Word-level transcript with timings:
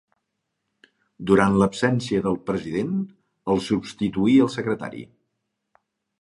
Durant 1.31 1.57
l'absència 1.61 2.23
del 2.29 2.39
president, 2.47 2.95
el 3.55 3.61
substituí 3.67 4.35
el 4.47 4.51
secretari. 4.57 5.05